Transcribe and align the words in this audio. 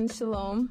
and 0.00 0.10
shalom. 0.10 0.70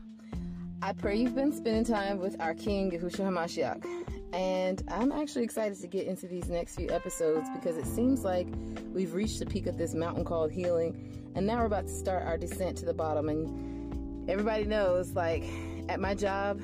I 0.81 0.91
pray 0.91 1.15
you've 1.17 1.35
been 1.35 1.51
spending 1.51 1.83
time 1.83 2.17
with 2.17 2.35
our 2.41 2.55
King 2.55 2.89
Yahushua 2.89 3.29
HaMashiach. 3.29 3.85
And 4.33 4.81
I'm 4.87 5.11
actually 5.11 5.43
excited 5.43 5.79
to 5.81 5.87
get 5.87 6.07
into 6.07 6.25
these 6.25 6.49
next 6.49 6.77
few 6.77 6.89
episodes 6.89 7.47
because 7.53 7.77
it 7.77 7.85
seems 7.85 8.23
like 8.23 8.47
we've 8.91 9.13
reached 9.13 9.37
the 9.37 9.45
peak 9.45 9.67
of 9.67 9.77
this 9.77 9.93
mountain 9.93 10.25
called 10.25 10.51
healing. 10.51 11.31
And 11.35 11.45
now 11.45 11.59
we're 11.59 11.65
about 11.65 11.85
to 11.85 11.93
start 11.93 12.25
our 12.25 12.39
descent 12.39 12.75
to 12.79 12.85
the 12.85 12.93
bottom. 12.93 13.29
And 13.29 14.27
everybody 14.27 14.63
knows, 14.63 15.11
like, 15.11 15.43
at 15.89 15.99
my 15.99 16.15
job, 16.15 16.59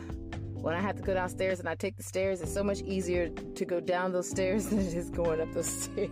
when 0.54 0.74
I 0.74 0.82
have 0.82 0.96
to 0.96 1.04
go 1.04 1.14
downstairs 1.14 1.60
and 1.60 1.70
I 1.70 1.76
take 1.76 1.98
the 1.98 2.04
stairs, 2.04 2.42
it's 2.42 2.52
so 2.52 2.64
much 2.64 2.82
easier 2.82 3.30
to 3.30 3.66
go 3.66 3.80
down 3.80 4.12
those 4.12 4.28
stairs 4.28 4.66
than 4.70 4.80
it 4.80 4.96
is 4.96 5.12
going 5.12 5.40
up 5.40 5.54
those 5.54 5.68
stairs. 5.68 6.10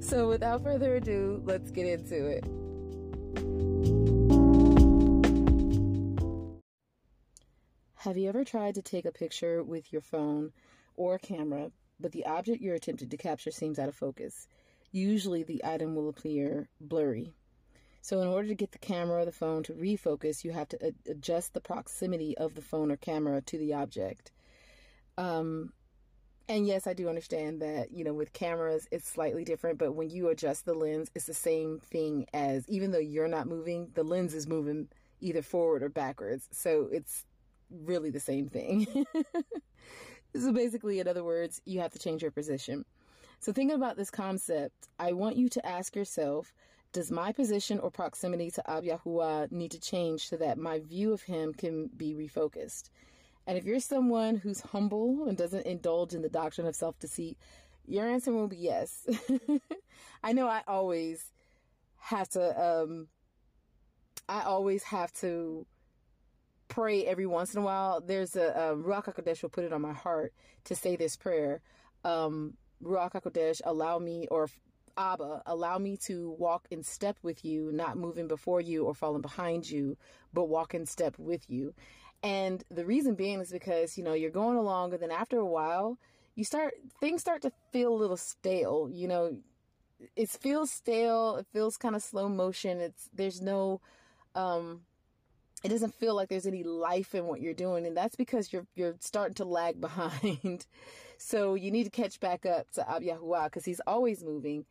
so 0.00 0.28
without 0.28 0.64
further 0.64 0.96
ado, 0.96 1.40
let's 1.44 1.70
get 1.70 1.86
into 1.86 2.26
it. 2.26 2.44
Have 8.04 8.18
you 8.18 8.28
ever 8.28 8.44
tried 8.44 8.74
to 8.74 8.82
take 8.82 9.06
a 9.06 9.12
picture 9.12 9.62
with 9.62 9.90
your 9.90 10.02
phone 10.02 10.52
or 10.94 11.18
camera, 11.18 11.70
but 11.98 12.12
the 12.12 12.26
object 12.26 12.60
you're 12.60 12.74
attempting 12.74 13.08
to 13.08 13.16
capture 13.16 13.50
seems 13.50 13.78
out 13.78 13.88
of 13.88 13.94
focus? 13.94 14.46
Usually 14.92 15.42
the 15.42 15.64
item 15.64 15.94
will 15.94 16.10
appear 16.10 16.68
blurry. 16.78 17.32
So, 18.02 18.20
in 18.20 18.28
order 18.28 18.48
to 18.48 18.54
get 18.54 18.72
the 18.72 18.78
camera 18.78 19.22
or 19.22 19.24
the 19.24 19.32
phone 19.32 19.62
to 19.62 19.72
refocus, 19.72 20.44
you 20.44 20.50
have 20.50 20.68
to 20.68 20.92
adjust 21.08 21.54
the 21.54 21.62
proximity 21.62 22.36
of 22.36 22.54
the 22.54 22.60
phone 22.60 22.92
or 22.92 22.98
camera 22.98 23.40
to 23.40 23.56
the 23.56 23.72
object. 23.72 24.32
Um, 25.16 25.72
and 26.46 26.66
yes, 26.66 26.86
I 26.86 26.92
do 26.92 27.08
understand 27.08 27.62
that, 27.62 27.90
you 27.90 28.04
know, 28.04 28.12
with 28.12 28.34
cameras, 28.34 28.86
it's 28.92 29.08
slightly 29.08 29.44
different, 29.44 29.78
but 29.78 29.94
when 29.94 30.10
you 30.10 30.28
adjust 30.28 30.66
the 30.66 30.74
lens, 30.74 31.10
it's 31.14 31.24
the 31.24 31.32
same 31.32 31.80
thing 31.80 32.26
as 32.34 32.68
even 32.68 32.90
though 32.90 32.98
you're 32.98 33.28
not 33.28 33.46
moving, 33.46 33.92
the 33.94 34.04
lens 34.04 34.34
is 34.34 34.46
moving 34.46 34.88
either 35.22 35.40
forward 35.40 35.82
or 35.82 35.88
backwards. 35.88 36.50
So, 36.52 36.90
it's 36.92 37.24
really 37.84 38.10
the 38.10 38.20
same 38.20 38.48
thing. 38.48 39.06
so 40.36 40.52
basically, 40.52 41.00
in 41.00 41.08
other 41.08 41.24
words, 41.24 41.60
you 41.64 41.80
have 41.80 41.92
to 41.92 41.98
change 41.98 42.22
your 42.22 42.30
position. 42.30 42.84
So 43.40 43.52
thinking 43.52 43.76
about 43.76 43.96
this 43.96 44.10
concept, 44.10 44.88
I 44.98 45.12
want 45.12 45.36
you 45.36 45.48
to 45.50 45.66
ask 45.66 45.94
yourself, 45.94 46.52
does 46.92 47.10
my 47.10 47.32
position 47.32 47.80
or 47.80 47.90
proximity 47.90 48.50
to 48.52 48.70
Ab 48.70 48.84
need 49.50 49.70
to 49.72 49.80
change 49.80 50.28
so 50.28 50.36
that 50.36 50.58
my 50.58 50.78
view 50.78 51.12
of 51.12 51.22
him 51.22 51.52
can 51.52 51.90
be 51.96 52.14
refocused? 52.14 52.90
And 53.46 53.58
if 53.58 53.64
you're 53.64 53.80
someone 53.80 54.36
who's 54.36 54.60
humble 54.60 55.26
and 55.26 55.36
doesn't 55.36 55.66
indulge 55.66 56.14
in 56.14 56.22
the 56.22 56.28
doctrine 56.28 56.66
of 56.66 56.74
self-deceit, 56.74 57.36
your 57.86 58.08
answer 58.08 58.32
will 58.32 58.48
be 58.48 58.56
yes. 58.56 59.06
I 60.22 60.32
know 60.32 60.48
I 60.48 60.62
always 60.66 61.32
have 61.98 62.28
to 62.30 62.62
um 62.62 63.08
I 64.28 64.42
always 64.42 64.84
have 64.84 65.12
to 65.14 65.66
pray 66.68 67.04
every 67.04 67.26
once 67.26 67.54
in 67.54 67.60
a 67.60 67.64
while. 67.64 68.00
There's 68.00 68.36
a, 68.36 68.48
a 68.48 68.76
Ruach 68.76 69.04
HaKodesh 69.04 69.42
will 69.42 69.50
put 69.50 69.64
it 69.64 69.72
on 69.72 69.82
my 69.82 69.92
heart 69.92 70.32
to 70.64 70.74
say 70.74 70.96
this 70.96 71.16
prayer. 71.16 71.60
Um, 72.04 72.54
Ruach 72.82 73.12
HaKodesh, 73.12 73.60
allow 73.64 73.98
me, 73.98 74.26
or 74.30 74.48
Abba, 74.96 75.42
allow 75.46 75.78
me 75.78 75.96
to 76.06 76.34
walk 76.38 76.66
in 76.70 76.82
step 76.82 77.16
with 77.22 77.44
you, 77.44 77.70
not 77.72 77.96
moving 77.96 78.28
before 78.28 78.60
you 78.60 78.84
or 78.84 78.94
falling 78.94 79.22
behind 79.22 79.68
you, 79.68 79.96
but 80.32 80.48
walk 80.48 80.74
in 80.74 80.86
step 80.86 81.18
with 81.18 81.48
you. 81.48 81.74
And 82.22 82.62
the 82.70 82.86
reason 82.86 83.14
being 83.14 83.40
is 83.40 83.50
because, 83.50 83.98
you 83.98 84.04
know, 84.04 84.14
you're 84.14 84.30
going 84.30 84.56
along 84.56 84.92
and 84.92 85.02
then 85.02 85.10
after 85.10 85.38
a 85.38 85.46
while, 85.46 85.98
you 86.36 86.44
start, 86.44 86.74
things 87.00 87.20
start 87.20 87.42
to 87.42 87.52
feel 87.72 87.92
a 87.92 87.96
little 87.96 88.16
stale, 88.16 88.88
you 88.90 89.06
know, 89.06 89.36
it 90.16 90.30
feels 90.30 90.70
stale. 90.70 91.36
It 91.36 91.46
feels 91.52 91.76
kind 91.76 91.96
of 91.96 92.02
slow 92.02 92.28
motion. 92.28 92.80
It's, 92.80 93.08
there's 93.12 93.40
no, 93.40 93.80
um, 94.34 94.82
it 95.64 95.70
doesn't 95.70 95.94
feel 95.94 96.14
like 96.14 96.28
there's 96.28 96.46
any 96.46 96.62
life 96.62 97.14
in 97.14 97.24
what 97.24 97.40
you're 97.40 97.54
doing 97.54 97.86
and 97.86 97.96
that's 97.96 98.16
because 98.16 98.52
you're 98.52 98.66
you're 98.74 98.94
starting 99.00 99.34
to 99.34 99.44
lag 99.44 99.80
behind. 99.80 100.66
So 101.16 101.54
you 101.54 101.70
need 101.70 101.84
to 101.84 101.90
catch 101.90 102.20
back 102.20 102.44
up 102.44 102.70
to 102.72 102.88
Ab 102.88 103.02
Yahuwah 103.02 103.46
because 103.46 103.64
he's 103.64 103.80
always 103.86 104.22
moving. 104.22 104.66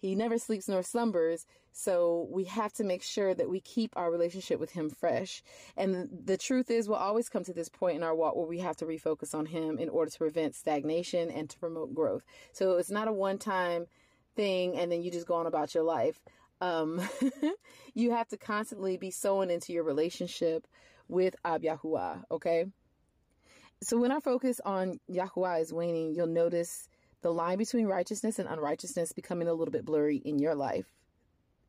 He 0.00 0.14
never 0.14 0.38
sleeps 0.38 0.68
nor 0.68 0.82
slumbers 0.82 1.44
so 1.72 2.26
we 2.30 2.44
have 2.44 2.72
to 2.74 2.84
make 2.84 3.02
sure 3.02 3.34
that 3.34 3.48
we 3.48 3.60
keep 3.60 3.96
our 3.96 4.10
relationship 4.10 4.58
with 4.58 4.72
him 4.72 4.90
fresh. 4.90 5.42
And 5.76 6.08
the 6.24 6.36
truth 6.36 6.70
is 6.70 6.88
we'll 6.88 6.98
always 6.98 7.28
come 7.28 7.44
to 7.44 7.52
this 7.52 7.68
point 7.68 7.96
in 7.96 8.02
our 8.02 8.14
walk 8.14 8.34
where 8.34 8.46
we 8.46 8.58
have 8.58 8.76
to 8.78 8.84
refocus 8.84 9.34
on 9.34 9.46
him 9.46 9.78
in 9.78 9.88
order 9.88 10.10
to 10.10 10.18
prevent 10.18 10.54
stagnation 10.54 11.30
and 11.30 11.48
to 11.50 11.58
promote 11.58 11.94
growth. 11.94 12.22
So 12.52 12.78
it's 12.78 12.90
not 12.90 13.06
a 13.06 13.12
one 13.12 13.38
time 13.38 13.86
thing 14.34 14.76
and 14.76 14.90
then 14.90 15.02
you 15.02 15.10
just 15.10 15.26
go 15.26 15.34
on 15.34 15.46
about 15.46 15.74
your 15.74 15.84
life 15.84 16.20
um, 16.60 17.00
you 17.94 18.12
have 18.12 18.28
to 18.28 18.36
constantly 18.36 18.96
be 18.96 19.10
sowing 19.10 19.50
into 19.50 19.72
your 19.72 19.84
relationship 19.84 20.66
with 21.08 21.36
Ab 21.44 21.62
Yahuwah, 21.62 22.24
okay? 22.30 22.66
So 23.82 23.98
when 23.98 24.12
our 24.12 24.20
focus 24.20 24.60
on 24.64 24.98
Yahuwah 25.10 25.60
is 25.60 25.72
waning, 25.72 26.14
you'll 26.14 26.26
notice 26.26 26.88
the 27.22 27.32
line 27.32 27.58
between 27.58 27.86
righteousness 27.86 28.38
and 28.38 28.48
unrighteousness 28.48 29.12
becoming 29.12 29.48
a 29.48 29.52
little 29.52 29.72
bit 29.72 29.84
blurry 29.84 30.16
in 30.16 30.38
your 30.38 30.54
life. 30.54 30.86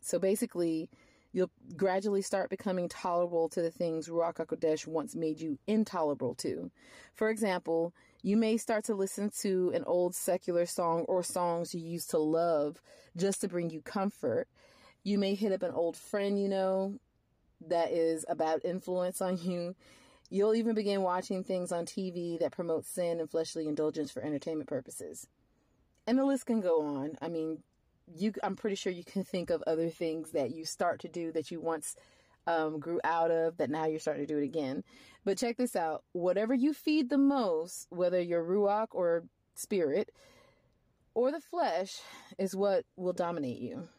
So 0.02 0.20
basically, 0.20 0.90
you'll 1.32 1.52
gradually 1.76 2.22
start 2.22 2.50
becoming 2.50 2.90
tolerable 2.90 3.50
to 3.50 3.62
the 3.62 3.72
things 3.72 4.08
Ruach 4.08 4.36
HaKodesh 4.36 4.88
once 4.88 5.16
made 5.16 5.40
you 5.40 5.60
intolerable 5.68 6.36
to. 6.36 6.72
For 7.14 7.30
example, 7.30 7.94
you 8.22 8.38
may 8.38 8.58
start 8.58 8.86
to 8.86 8.96
listen 8.96 9.32
to 9.42 9.72
an 9.74 9.84
old 9.86 10.16
secular 10.16 10.66
song 10.66 11.06
or 11.08 11.24
songs 11.24 11.74
you 11.74 11.82
used 11.82 12.10
to 12.12 12.18
love 12.18 12.82
just 13.16 13.42
to 13.42 13.48
bring 13.48 13.70
you 13.70 13.82
comfort 13.82 14.48
you 15.04 15.18
may 15.18 15.36
hit 15.36 15.52
up 15.52 15.64
an 15.64 15.72
old 15.72 15.96
friend 15.96 16.42
you 16.42 16.48
know 16.48 17.00
that 17.68 17.92
is 17.92 18.26
a 18.30 18.36
bad 18.36 18.62
influence 18.64 19.22
on 19.22 19.38
you. 19.38 19.76
You'll 20.30 20.56
even 20.56 20.76
begin 20.76 21.02
watching 21.02 21.44
things 21.44 21.72
on 21.72 21.86
TV 21.86 22.40
that 22.40 22.52
promote 22.52 22.86
sin 22.86 23.20
and 23.20 23.30
fleshly 23.30 23.68
indulgence 23.68 24.12
for 24.12 24.22
entertainment 24.22 24.70
purposes. 24.70 25.28
And 26.06 26.18
the 26.18 26.26
list 26.26 26.46
can 26.46 26.62
go 26.62 26.82
on. 26.82 27.18
I 27.22 27.30
mean, 27.30 27.64
you 28.16 28.34
I'm 28.44 28.56
pretty 28.56 28.76
sure 28.76 28.92
you 28.92 29.04
can 29.04 29.24
think 29.24 29.50
of 29.50 29.64
other 29.68 29.90
things 29.90 30.32
that 30.32 30.52
you 30.52 30.66
start 30.66 31.00
to 31.02 31.08
do 31.08 31.32
that 31.34 31.52
you 31.52 31.60
once 31.60 31.96
um, 32.48 32.80
grew 32.80 33.00
out 33.04 33.32
of 33.32 33.58
that 33.58 33.70
now 33.70 33.86
your 33.86 34.00
starting 34.00 34.26
to 34.26 34.34
do 34.34 34.40
it 34.40 34.46
again. 34.46 34.84
But 35.26 35.38
check 35.38 35.58
this 35.58 35.76
out. 35.76 36.04
Whatever 36.14 36.54
you 36.54 36.74
feed 36.74 37.10
the 37.10 37.18
most, 37.18 37.88
whether 37.90 38.20
you're 38.20 38.44
ruach 38.44 38.88
or 38.92 39.26
spirit 39.56 40.12
or 41.14 41.32
the 41.32 41.42
flesh, 41.42 42.00
is 42.38 42.56
what 42.56 42.86
will 42.96 43.14
dominate 43.14 43.60
you. 43.60 43.90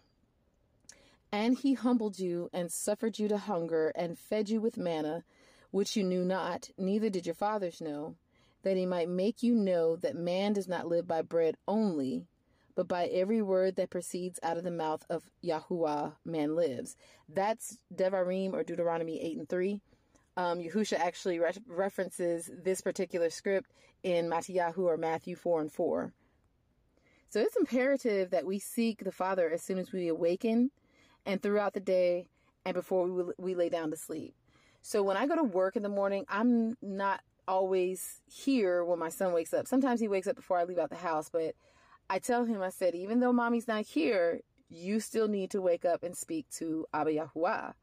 And 1.33 1.57
he 1.57 1.75
humbled 1.75 2.19
you 2.19 2.51
and 2.53 2.73
suffered 2.73 3.19
you 3.19 3.29
to 3.29 3.39
hunger 3.39 3.93
and 3.95 4.19
fed 4.19 4.49
you 4.49 4.61
with 4.61 4.77
manna, 4.77 5.25
which 5.71 5.97
you 5.97 6.03
knew 6.03 6.25
not, 6.25 6.71
neither 6.77 7.09
did 7.09 7.27
your 7.27 7.35
fathers 7.35 7.81
know, 7.81 8.17
that 8.63 8.77
he 8.77 8.85
might 8.85 9.09
make 9.09 9.43
you 9.43 9.55
know 9.55 9.97
that 9.97 10.17
man 10.17 10.53
does 10.53 10.69
not 10.69 10.89
live 10.89 11.07
by 11.07 11.23
bread 11.23 11.57
only, 11.69 12.27
but 12.75 12.89
by 12.89 13.07
every 13.07 13.43
word 13.43 13.77
that 13.77 13.91
proceeds 13.91 14.41
out 14.43 14.57
of 14.57 14.65
the 14.65 14.71
mouth 14.71 15.05
of 15.09 15.31
Yahuwah, 15.45 16.15
man 16.25 16.57
lives. 16.57 16.97
That's 17.29 17.79
Devarim 17.95 18.53
or 18.53 18.65
Deuteronomy 18.65 19.21
8 19.21 19.39
and 19.39 19.49
3. 19.49 19.81
Um, 20.37 20.59
Yahusha 20.59 20.99
actually 20.99 21.39
re- 21.39 21.53
references 21.67 22.51
this 22.63 22.81
particular 22.81 23.31
script 23.31 23.71
in 24.03 24.29
Matthew 24.29 24.61
or 24.61 24.97
Matthew 24.97 25.37
4 25.37 25.61
and 25.61 25.73
4. 25.73 26.13
So 27.29 27.41
it's 27.41 27.57
imperative 27.57 28.31
that 28.31 28.47
we 28.47 28.59
seek 28.59 29.05
the 29.05 29.13
Father 29.13 29.51
as 29.51 29.63
soon 29.63 29.79
as 29.79 29.93
we 29.93 30.09
awaken 30.09 30.71
and 31.27 31.43
throughout 31.43 31.75
the 31.75 31.81
day 31.81 32.27
and 32.65 32.75
before 32.75 33.07
we, 33.07 33.33
we 33.39 33.55
lay 33.55 33.69
down 33.69 33.91
to 33.91 33.97
sleep. 33.97 34.35
So 34.83 35.03
when 35.03 35.17
I 35.17 35.27
go 35.27 35.37
to 35.37 35.43
work 35.43 35.77
in 35.77 35.83
the 35.83 35.89
morning, 35.89 36.25
I'm 36.29 36.77
not 36.81 37.21
always 37.47 38.21
here 38.27 38.85
when 38.85 38.99
my 38.99 39.09
son 39.09 39.33
wakes 39.33 39.53
up. 39.53 39.67
Sometimes 39.67 40.01
he 40.01 40.09
wakes 40.09 40.27
up 40.27 40.37
before 40.37 40.59
I 40.59 40.65
leave 40.65 40.79
out 40.79 40.91
the 40.91 40.97
house, 40.97 41.29
but 41.31 41.55
I 42.09 42.19
tell 42.19 42.45
him, 42.45 42.63
I 42.63 42.71
said, 42.71 42.95
even 42.95 43.21
though 43.21 43.33
mommy's 43.33 43.69
not 43.69 43.85
here, 43.85 44.41
you 44.69 45.01
still 45.01 45.29
need 45.29 45.51
to 45.51 45.61
wake 45.61 45.85
up 45.85 46.03
and 46.03 46.17
speak 46.17 46.49
to 46.57 46.87
Abba 46.95 47.13
Yahuwah. 47.13 47.75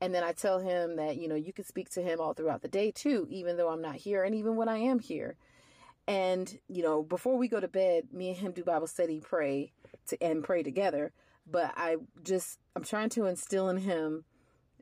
And 0.00 0.14
then 0.14 0.22
I 0.22 0.32
tell 0.32 0.60
him 0.60 0.96
that, 0.96 1.16
you 1.16 1.28
know, 1.28 1.34
you 1.34 1.52
can 1.52 1.64
speak 1.64 1.90
to 1.90 2.02
him 2.02 2.20
all 2.20 2.34
throughout 2.34 2.62
the 2.62 2.68
day 2.68 2.90
too, 2.90 3.26
even 3.30 3.56
though 3.56 3.68
I'm 3.68 3.82
not 3.82 3.96
here 3.96 4.22
and 4.22 4.34
even 4.34 4.56
when 4.56 4.68
I 4.68 4.78
am 4.78 5.00
here. 5.00 5.36
And, 6.06 6.58
you 6.68 6.82
know, 6.82 7.02
before 7.02 7.36
we 7.36 7.48
go 7.48 7.60
to 7.60 7.68
bed, 7.68 8.08
me 8.12 8.28
and 8.28 8.38
him 8.38 8.52
do 8.52 8.64
Bible 8.64 8.86
study, 8.86 9.20
pray 9.20 9.72
to, 10.06 10.22
and 10.22 10.44
pray 10.44 10.62
together 10.62 11.12
but 11.50 11.72
I 11.76 11.96
just 12.22 12.58
I'm 12.76 12.84
trying 12.84 13.10
to 13.10 13.26
instill 13.26 13.68
in 13.68 13.78
him 13.78 14.24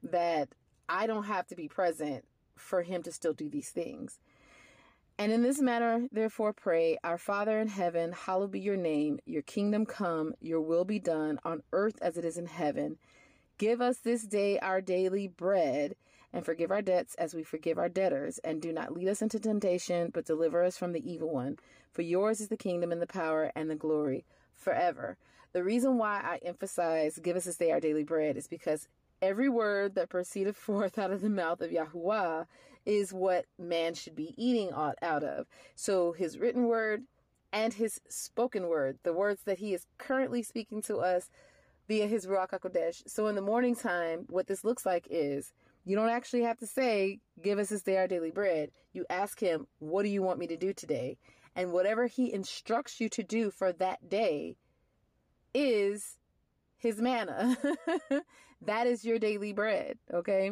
that 0.03 0.49
I 0.89 1.07
don't 1.07 1.25
have 1.25 1.47
to 1.49 1.57
be 1.57 1.69
present 1.69 2.25
for 2.57 2.83
him 2.83 3.03
to 3.03 3.13
still 3.13 3.33
do 3.33 3.49
these 3.49 3.71
things. 3.71 4.19
And 5.19 5.33
in 5.33 5.43
this 5.43 5.61
matter, 5.61 6.09
therefore, 6.13 6.53
pray, 6.53 6.99
Our 7.03 7.17
Father 7.17 7.59
in 7.59 7.69
heaven, 7.69 8.13
hallowed 8.13 8.53
be 8.53 8.61
your 8.61 8.77
name, 8.77 9.19
your 9.25 9.43
kingdom 9.43 9.87
come, 9.87 10.35
your 10.41 10.61
will 10.61 10.85
be 10.85 10.99
done 10.99 11.39
on 11.43 11.63
earth 11.73 11.99
as 12.03 12.19
it 12.19 12.25
is 12.25 12.37
in 12.37 12.47
heaven. 12.47 12.99
Give 13.57 13.81
us 13.81 13.97
this 13.99 14.27
day 14.27 14.59
our 14.59 14.83
daily 14.83 15.27
bread, 15.27 15.97
and 16.35 16.45
forgive 16.45 16.71
our 16.71 16.83
debts 16.83 17.15
as 17.15 17.33
we 17.33 17.43
forgive 17.43 17.79
our 17.79 17.89
debtors. 17.89 18.39
And 18.45 18.61
do 18.61 18.73
not 18.73 18.93
lead 18.93 19.09
us 19.09 19.23
into 19.23 19.41
temptation, 19.41 20.11
but 20.13 20.27
deliver 20.27 20.63
us 20.63 20.77
from 20.77 20.93
the 20.93 21.11
evil 21.11 21.33
one. 21.33 21.57
For 21.93 22.03
yours 22.03 22.43
is 22.43 22.49
the 22.49 22.59
kingdom 22.59 22.93
and 22.93 23.01
the 23.01 23.07
power 23.07 23.51
and 23.57 23.71
the 23.71 23.75
glory 23.75 24.27
forever. 24.57 25.17
The 25.53 25.65
reason 25.65 25.99
why 25.99 26.21
I 26.23 26.39
emphasize 26.45 27.19
give 27.23 27.37
us 27.37 27.45
this 27.45 27.57
day 27.57 27.71
our 27.71 27.81
daily 27.81 28.05
bread 28.05 28.37
is 28.37 28.47
because 28.49 28.89
Every 29.23 29.49
word 29.49 29.95
that 29.95 30.11
proceeded 30.11 30.57
forth 30.69 30.99
out 30.99 31.11
of 31.11 31.23
the 31.23 31.31
mouth 31.31 31.61
of 31.61 31.71
Yahuwah 31.71 32.47
is 32.85 33.13
what 33.13 33.47
man 33.59 33.95
should 33.95 34.15
be 34.15 34.35
eating 34.37 34.71
out 34.73 35.25
of. 35.25 35.47
So 35.75 36.13
his 36.13 36.39
written 36.39 36.67
word 36.67 37.05
and 37.53 37.73
his 37.73 38.01
spoken 38.09 38.69
word, 38.69 38.99
the 39.03 39.13
words 39.13 39.43
that 39.45 39.59
he 39.59 39.75
is 39.75 39.87
currently 39.99 40.43
speaking 40.43 40.83
to 40.83 40.99
us 40.99 41.31
via 41.89 42.07
his 42.07 42.27
Ruach 42.27 42.51
HaKodesh. 42.51 43.03
So 43.09 43.27
in 43.27 43.35
the 43.35 43.41
morning 43.41 43.75
time, 43.75 44.27
what 44.29 44.47
this 44.47 44.65
looks 44.65 44.85
like 44.85 45.07
is 45.11 45.53
you 45.87 45.95
don't 45.95 46.11
actually 46.11 46.43
have 46.43 46.59
to 46.59 46.67
say, 46.67 47.21
give 47.41 47.61
us 47.61 47.69
this 47.69 47.83
day 47.83 47.97
our 47.97 48.09
daily 48.09 48.33
bread. 48.33 48.71
You 48.93 49.07
ask 49.09 49.39
him, 49.39 49.69
what 49.79 50.03
do 50.03 50.09
you 50.09 50.21
want 50.21 50.41
me 50.41 50.49
to 50.49 50.57
do 50.57 50.73
today? 50.73 51.17
And 51.55 51.73
whatever 51.73 52.07
he 52.07 52.33
instructs 52.33 53.01
you 53.01 53.09
to 53.11 53.23
do 53.23 53.51
for 53.51 53.73
that 53.75 54.09
day 54.09 54.57
is 55.55 56.19
his 56.77 57.01
manna. 57.01 57.57
that 58.63 58.87
is 58.89 59.05
your 59.05 59.21
daily 59.21 59.53
bread, 59.53 59.97
okay? 60.13 60.51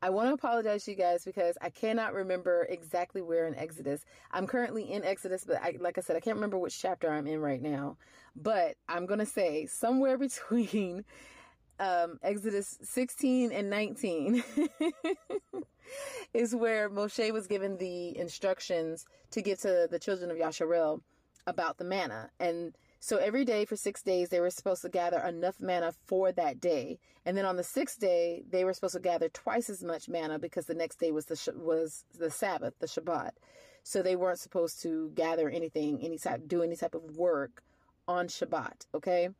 I 0.00 0.10
want 0.10 0.28
to 0.28 0.34
apologize 0.34 0.84
to 0.84 0.92
you 0.92 0.96
guys 0.96 1.24
because 1.24 1.56
I 1.60 1.68
cannot 1.68 2.14
remember 2.14 2.66
exactly 2.70 3.20
where 3.20 3.46
in 3.46 3.54
Exodus. 3.54 4.04
I'm 4.32 4.46
currently 4.46 4.90
in 4.90 5.04
Exodus, 5.04 5.44
but 5.44 5.62
I, 5.62 5.76
like 5.78 5.98
I 5.98 6.00
said, 6.00 6.16
I 6.16 6.20
can't 6.20 6.36
remember 6.36 6.58
which 6.58 6.80
chapter 6.80 7.08
I'm 7.08 7.26
in 7.26 7.40
right 7.40 7.62
now. 7.62 7.98
But 8.34 8.76
I'm 8.88 9.04
going 9.04 9.20
to 9.20 9.26
say 9.26 9.66
somewhere 9.66 10.16
between 10.18 11.04
um, 11.78 12.18
Exodus 12.22 12.78
16 12.82 13.52
and 13.52 13.70
19 13.70 14.44
is 16.34 16.54
where 16.54 16.88
Moshe 16.88 17.32
was 17.32 17.46
given 17.46 17.76
the 17.78 18.16
instructions 18.16 19.04
to 19.30 19.42
give 19.42 19.60
to 19.60 19.88
the 19.90 19.98
children 19.98 20.30
of 20.30 20.36
Yasharel 20.36 21.00
about 21.46 21.78
the 21.78 21.84
manna. 21.84 22.30
And 22.38 22.74
so 23.00 23.16
every 23.16 23.44
day 23.44 23.64
for 23.64 23.74
six 23.74 24.02
days, 24.02 24.28
they 24.28 24.40
were 24.40 24.50
supposed 24.50 24.82
to 24.82 24.88
gather 24.88 25.18
enough 25.18 25.60
manna 25.60 25.92
for 26.06 26.30
that 26.32 26.60
day. 26.60 26.98
And 27.26 27.36
then 27.36 27.44
on 27.44 27.56
the 27.56 27.64
sixth 27.64 27.98
day, 27.98 28.44
they 28.48 28.64
were 28.64 28.72
supposed 28.72 28.94
to 28.94 29.00
gather 29.00 29.28
twice 29.28 29.68
as 29.68 29.82
much 29.82 30.08
manna 30.08 30.38
because 30.38 30.66
the 30.66 30.74
next 30.74 31.00
day 31.00 31.10
was 31.10 31.26
the, 31.26 31.52
was 31.56 32.04
the 32.16 32.30
Sabbath, 32.30 32.74
the 32.78 32.86
Shabbat. 32.86 33.32
So 33.82 34.02
they 34.02 34.14
weren't 34.14 34.38
supposed 34.38 34.80
to 34.82 35.10
gather 35.14 35.48
anything, 35.48 36.00
any 36.00 36.16
type, 36.16 36.46
do 36.46 36.62
any 36.62 36.76
type 36.76 36.94
of 36.94 37.16
work 37.16 37.64
on 38.06 38.28
Shabbat. 38.28 38.86
Okay. 38.94 39.30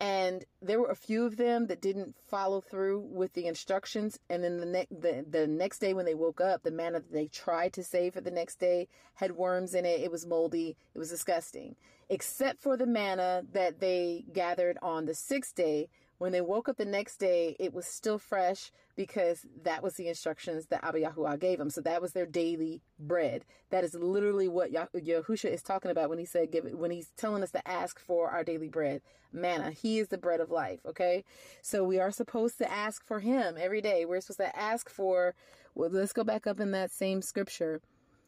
And 0.00 0.44
there 0.60 0.80
were 0.80 0.90
a 0.90 0.96
few 0.96 1.24
of 1.24 1.36
them 1.36 1.66
that 1.68 1.80
didn't 1.80 2.16
follow 2.28 2.60
through 2.60 3.00
with 3.00 3.32
the 3.34 3.46
instructions. 3.46 4.18
And 4.28 4.42
then 4.42 4.58
the, 4.58 4.66
ne- 4.66 4.88
the, 4.90 5.24
the 5.28 5.46
next 5.46 5.78
day 5.78 5.94
when 5.94 6.04
they 6.04 6.14
woke 6.14 6.40
up, 6.40 6.62
the 6.62 6.70
manna 6.70 7.00
that 7.00 7.12
they 7.12 7.26
tried 7.28 7.72
to 7.74 7.84
save 7.84 8.14
for 8.14 8.20
the 8.20 8.30
next 8.30 8.56
day 8.56 8.88
had 9.14 9.32
worms 9.32 9.74
in 9.74 9.84
it. 9.84 10.00
It 10.00 10.10
was 10.10 10.26
moldy. 10.26 10.76
It 10.94 10.98
was 10.98 11.10
disgusting. 11.10 11.76
Except 12.08 12.60
for 12.60 12.76
the 12.76 12.86
manna 12.86 13.44
that 13.52 13.80
they 13.80 14.24
gathered 14.32 14.78
on 14.82 15.06
the 15.06 15.14
sixth 15.14 15.54
day, 15.54 15.88
when 16.18 16.32
they 16.32 16.40
woke 16.40 16.68
up 16.68 16.76
the 16.76 16.84
next 16.84 17.16
day, 17.16 17.56
it 17.58 17.74
was 17.74 17.86
still 17.86 18.18
fresh 18.18 18.70
because 18.96 19.44
that 19.62 19.82
was 19.82 19.94
the 19.94 20.08
instructions 20.08 20.66
that 20.66 20.84
Abba 20.84 21.00
Yahuwah 21.00 21.38
gave 21.38 21.58
them. 21.58 21.70
So 21.70 21.80
that 21.80 22.00
was 22.00 22.12
their 22.12 22.26
daily 22.26 22.82
bread. 22.98 23.44
That 23.70 23.84
is 23.84 23.94
literally 23.94 24.48
what 24.48 24.72
Yahusha 24.72 25.52
is 25.52 25.62
talking 25.62 25.90
about 25.90 26.08
when 26.08 26.18
he 26.18 26.24
said, 26.24 26.52
give 26.52 26.64
it, 26.66 26.78
when 26.78 26.90
he's 26.90 27.10
telling 27.16 27.42
us 27.42 27.50
to 27.50 27.68
ask 27.68 27.98
for 27.98 28.30
our 28.30 28.44
daily 28.44 28.68
bread, 28.68 29.02
manna. 29.32 29.72
He 29.72 29.98
is 29.98 30.08
the 30.08 30.18
bread 30.18 30.40
of 30.40 30.50
life. 30.50 30.80
Okay. 30.86 31.24
So 31.62 31.82
we 31.82 31.98
are 31.98 32.12
supposed 32.12 32.58
to 32.58 32.72
ask 32.72 33.04
for 33.04 33.18
him 33.18 33.56
every 33.58 33.80
day. 33.80 34.04
We're 34.04 34.20
supposed 34.20 34.38
to 34.38 34.56
ask 34.56 34.88
for, 34.88 35.34
well, 35.74 35.90
let's 35.90 36.12
go 36.12 36.22
back 36.22 36.46
up 36.46 36.60
in 36.60 36.70
that 36.70 36.92
same 36.92 37.22
scripture. 37.22 37.80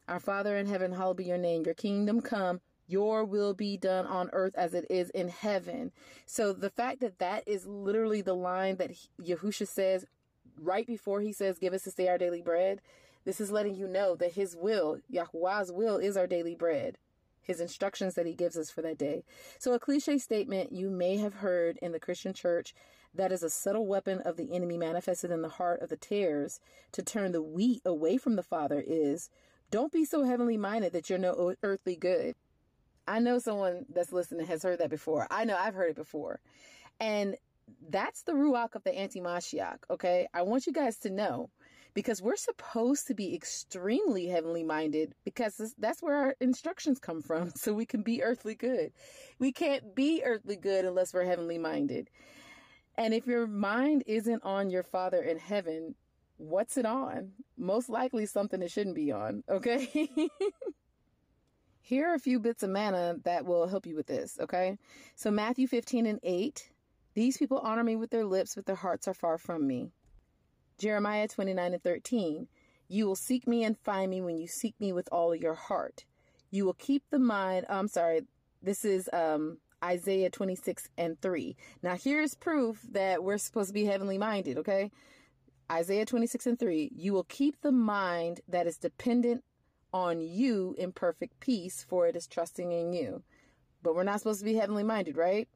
Our 0.09 0.21
Father 0.21 0.57
in 0.57 0.67
heaven, 0.67 0.93
hallowed 0.93 1.19
be 1.19 1.25
your 1.25 1.39
name. 1.39 1.63
Your 1.65 1.75
kingdom 1.75 2.21
come 2.21 2.61
your 2.87 3.25
will 3.25 3.55
be 3.55 3.77
done 3.77 4.07
on 4.07 4.31
earth 4.33 4.55
as 4.57 4.75
it 4.75 4.87
is 4.91 5.11
in 5.11 5.29
heaven. 5.29 5.93
So 6.27 6.53
the 6.53 6.71
fact 6.71 7.01
that 7.01 7.19
that 7.19 7.45
is 7.47 7.67
literally 7.67 8.23
the 8.23 8.35
line 8.35 8.77
that 8.77 8.93
Yahusha 9.21 9.67
says 9.67 10.07
right 10.61 10.87
before 10.87 11.21
he 11.21 11.33
says, 11.33 11.59
Give 11.59 11.73
us 11.73 11.83
this 11.83 11.95
day 11.95 12.09
our 12.09 12.19
daily 12.19 12.43
bread, 12.43 12.81
this 13.25 13.41
is 13.41 13.51
letting 13.51 13.75
you 13.75 13.89
know 13.89 14.15
that 14.17 14.35
his 14.35 14.57
will, 14.57 14.99
Yahuwah's 15.13 15.73
will, 15.73 15.97
is 15.97 16.17
our 16.17 16.27
daily 16.27 16.55
bread. 16.55 16.97
His 17.43 17.61
instructions 17.61 18.15
that 18.15 18.27
he 18.27 18.35
gives 18.35 18.57
us 18.57 18.71
for 18.71 18.83
that 18.83 18.99
day. 18.99 19.25
So, 19.59 19.73
a 19.73 19.79
cliche 19.79 20.19
statement 20.19 20.73
you 20.73 20.91
may 20.91 21.17
have 21.19 21.35
heard 21.35 21.79
in 21.81 21.93
the 21.93 22.01
Christian 22.01 22.33
church 22.33 22.75
that 23.15 23.33
is 23.33 23.43
a 23.43 23.51
subtle 23.51 23.87
weapon 23.87 24.21
of 24.21 24.37
the 24.37 24.53
enemy 24.53 24.77
manifested 24.77 25.31
in 25.31 25.43
the 25.43 25.49
heart 25.49 25.81
of 25.81 25.89
the 25.89 25.97
tares 25.97 26.61
to 26.93 27.03
turn 27.03 27.33
the 27.33 27.43
wheat 27.43 27.83
away 27.85 28.17
from 28.17 28.37
the 28.37 28.43
Father 28.43 28.83
is 28.85 29.31
don't 29.71 29.93
be 29.93 30.05
so 30.05 30.23
heavenly 30.25 30.57
minded 30.57 30.93
that 30.93 31.11
you're 31.11 31.19
no 31.19 31.55
earthly 31.63 31.97
good. 31.97 32.35
I 33.07 33.19
know 33.21 33.39
someone 33.39 33.87
that's 33.93 34.13
listening 34.13 34.47
has 34.47 34.63
heard 34.63 34.81
that 34.81 34.91
before. 34.91 35.27
I 35.31 35.45
know 35.45 35.57
I've 35.57 35.75
heard 35.75 35.91
it 35.91 35.97
before. 35.97 36.41
And 37.01 37.37
that's 37.89 38.23
the 38.23 38.33
ruach 38.33 38.75
of 38.75 38.85
the 38.85 38.97
anti-Mashiach, 38.97 39.79
okay? 39.91 40.29
I 40.33 40.43
want 40.43 40.67
you 40.67 40.73
guys 40.73 40.99
to 40.99 41.11
know 41.11 41.51
because 41.95 42.21
we're 42.21 42.37
supposed 42.37 43.07
to 43.07 43.15
be 43.15 43.35
extremely 43.35 44.27
heavenly 44.27 44.63
minded 44.63 45.15
because 45.25 45.75
that's 45.79 46.03
where 46.03 46.17
our 46.17 46.37
instructions 46.41 46.99
come 46.99 47.23
from 47.23 47.51
so 47.57 47.73
we 47.73 47.87
can 47.87 48.03
be 48.03 48.23
earthly 48.23 48.55
good. 48.55 48.93
We 49.39 49.53
can't 49.53 49.95
be 49.95 50.23
earthly 50.25 50.57
good 50.57 50.85
unless 50.85 51.15
we're 51.15 51.25
heavenly 51.25 51.59
minded. 51.59 52.11
And 52.99 53.15
if 53.15 53.27
your 53.27 53.47
mind 53.47 54.05
isn't 54.07 54.43
on 54.43 54.71
your 54.71 54.83
Father 54.83 55.23
in 55.23 55.39
heaven, 55.39 55.95
what's 56.39 56.77
it 56.77 56.87
on? 56.87 57.33
Most 57.57 57.89
likely 57.89 58.27
something 58.27 58.63
it 58.63 58.71
shouldn't 58.71 58.97
be 58.97 59.13
on, 59.13 59.43
okay? 59.49 60.09
Here 61.87 62.11
are 62.11 62.15
a 62.15 62.19
few 62.19 62.41
bits 62.41 62.65
of 62.65 62.71
manna 62.71 63.15
that 63.23 63.47
will 63.47 63.69
help 63.69 63.87
you 63.87 63.95
with 63.95 64.09
this, 64.09 64.39
okay? 64.41 64.77
So, 65.15 65.31
Matthew 65.31 65.69
15 65.69 66.05
and 66.07 66.19
8 66.25 66.69
These 67.15 67.37
people 67.37 67.61
honor 67.61 67.85
me 67.85 67.95
with 67.95 68.11
their 68.11 68.25
lips, 68.25 68.57
but 68.57 68.67
their 68.67 68.75
hearts 68.75 69.07
are 69.07 69.15
far 69.15 69.39
from 69.39 69.69
me. 69.69 69.93
Jeremiah 70.79 71.29
29 71.29 71.75
and 71.75 71.83
13 71.85 72.49
You 72.89 73.07
will 73.07 73.15
seek 73.15 73.47
me 73.47 73.63
and 73.63 73.79
find 73.79 74.11
me 74.11 74.21
when 74.21 74.37
you 74.37 74.49
seek 74.49 74.75
me 74.81 74.93
with 74.93 75.09
all 75.13 75.33
your 75.33 75.55
heart. 75.55 76.05
You 76.51 76.65
will 76.65 76.75
keep 76.75 77.05
the 77.11 77.21
mind, 77.21 77.67
oh, 77.69 77.79
I'm 77.79 77.87
sorry, 77.87 78.23
this 78.61 78.85
is 78.85 79.09
um, 79.13 79.59
Isaiah 79.85 80.29
26 80.31 80.89
and 80.99 81.21
3. 81.23 81.57
Now, 81.85 81.95
here's 81.95 82.35
proof 82.35 82.83
that 82.91 83.23
we're 83.23 83.39
supposed 83.39 83.69
to 83.69 83.75
be 83.75 83.85
heavenly 83.85 84.19
minded, 84.19 84.59
okay? 84.59 84.91
Isaiah 85.71 86.05
26 86.05 86.49
and 86.49 86.59
3 86.59 86.91
You 86.97 87.13
will 87.13 87.29
keep 87.29 87.61
the 87.61 87.71
mind 87.71 88.41
that 88.49 88.67
is 88.67 88.77
dependent 88.77 89.45
on 89.97 90.21
you 90.21 90.75
in 90.77 90.93
perfect 90.93 91.41
peace, 91.41 91.83
for 91.89 92.07
it 92.07 92.15
is 92.15 92.27
trusting 92.27 92.71
in 92.71 92.93
you. 92.93 93.23
But 93.83 93.95
we're 93.95 94.05
not 94.05 94.19
supposed 94.19 94.41
to 94.41 94.45
be 94.45 94.55
heavenly 94.55 94.83
minded, 94.83 95.17
right? 95.17 95.49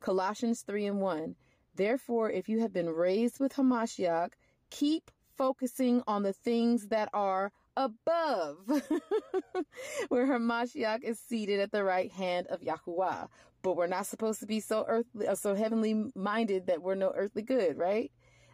Colossians 0.00 0.62
3 0.62 0.86
and 0.86 1.00
1. 1.02 1.36
Therefore, 1.74 2.30
if 2.30 2.48
you 2.48 2.60
have 2.60 2.72
been 2.72 2.88
raised 2.88 3.38
with 3.38 3.52
Hamashiach, 3.52 4.30
keep 4.70 5.10
focusing 5.36 6.02
on 6.06 6.22
the 6.22 6.32
things 6.32 6.88
that 6.88 7.10
are 7.12 7.52
above, 7.76 8.56
where 10.08 10.26
Hamashiach 10.26 11.02
is 11.02 11.18
seated 11.18 11.60
at 11.60 11.70
the 11.70 11.84
right 11.84 12.10
hand 12.10 12.46
of 12.46 12.62
Yahuwah. 12.62 13.28
But 13.60 13.76
we're 13.76 13.86
not 13.88 14.06
supposed 14.06 14.40
to 14.40 14.46
be 14.46 14.60
so 14.60 14.86
earthly, 14.88 15.28
uh, 15.28 15.34
so 15.34 15.54
heavenly 15.54 16.06
minded 16.14 16.66
that 16.68 16.80
we're 16.80 16.94
no 16.94 17.12
earthly 17.14 17.42
good, 17.42 17.76
right? 17.76 18.10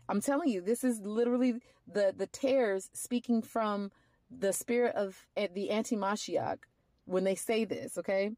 I'm 0.08 0.20
telling 0.20 0.48
you, 0.48 0.60
this 0.60 0.82
is 0.82 0.98
literally 1.00 1.60
the 1.86 2.12
the 2.16 2.26
tares 2.26 2.90
speaking 2.92 3.40
from 3.40 3.92
the 4.30 4.52
spirit 4.52 4.94
of 4.94 5.26
eh, 5.36 5.48
the 5.54 5.70
anti-Mashiach 5.70 6.58
when 7.04 7.24
they 7.24 7.34
say 7.34 7.64
this, 7.64 7.96
okay? 7.98 8.30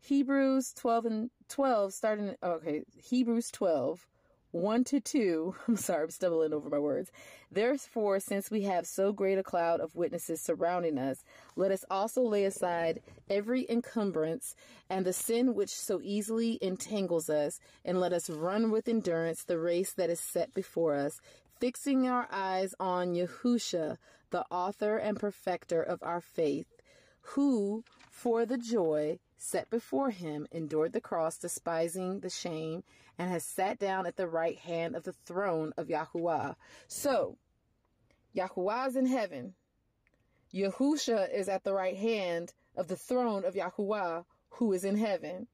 Hebrews 0.00 0.74
12 0.74 1.06
and 1.06 1.30
12, 1.48 1.94
starting, 1.94 2.34
oh, 2.42 2.52
okay, 2.52 2.82
Hebrews 2.94 3.50
12, 3.50 4.06
1 4.50 4.84
to 4.84 5.00
2. 5.00 5.54
I'm 5.68 5.76
sorry, 5.76 6.04
I'm 6.04 6.10
stumbling 6.10 6.52
over 6.52 6.68
my 6.68 6.78
words. 6.78 7.10
Therefore, 7.50 8.20
since 8.20 8.50
we 8.50 8.62
have 8.62 8.86
so 8.86 9.12
great 9.12 9.38
a 9.38 9.42
cloud 9.42 9.80
of 9.80 9.96
witnesses 9.96 10.40
surrounding 10.40 10.98
us, 10.98 11.24
let 11.56 11.70
us 11.70 11.84
also 11.90 12.22
lay 12.22 12.44
aside 12.44 13.00
every 13.30 13.66
encumbrance 13.70 14.54
and 14.90 15.06
the 15.06 15.12
sin 15.12 15.54
which 15.54 15.70
so 15.70 16.00
easily 16.02 16.58
entangles 16.60 17.30
us, 17.30 17.58
and 17.84 17.98
let 17.98 18.12
us 18.12 18.28
run 18.28 18.70
with 18.70 18.88
endurance 18.88 19.42
the 19.42 19.58
race 19.58 19.92
that 19.94 20.10
is 20.10 20.20
set 20.20 20.52
before 20.52 20.94
us, 20.94 21.20
fixing 21.64 22.06
our 22.06 22.28
eyes 22.30 22.74
on 22.78 23.14
Yahusha, 23.14 23.96
the 24.28 24.44
author 24.50 24.98
and 24.98 25.18
perfecter 25.18 25.82
of 25.82 25.98
our 26.02 26.20
faith, 26.20 26.66
who, 27.22 27.82
for 28.10 28.44
the 28.44 28.58
joy 28.58 29.18
set 29.38 29.70
before 29.70 30.10
him, 30.10 30.46
endured 30.52 30.92
the 30.92 31.00
cross, 31.00 31.38
despising 31.38 32.20
the 32.20 32.28
shame, 32.28 32.84
and 33.16 33.30
has 33.30 33.42
sat 33.42 33.78
down 33.78 34.04
at 34.04 34.16
the 34.16 34.28
right 34.28 34.58
hand 34.58 34.94
of 34.94 35.04
the 35.04 35.14
throne 35.14 35.72
of 35.78 35.86
Yahuwah. 35.86 36.54
So, 36.86 37.38
Yahuwah 38.36 38.88
is 38.88 38.96
in 38.96 39.06
heaven. 39.06 39.54
Yahusha 40.52 41.32
is 41.32 41.48
at 41.48 41.64
the 41.64 41.72
right 41.72 41.96
hand 41.96 42.52
of 42.76 42.88
the 42.88 42.96
throne 42.96 43.42
of 43.42 43.54
Yahuwah, 43.54 44.26
who 44.50 44.70
is 44.74 44.84
in 44.84 44.98
heaven. 44.98 45.46